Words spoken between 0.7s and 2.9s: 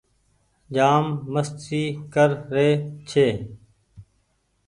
جآم مستي ڪر ري